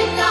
[0.00, 0.27] Africa.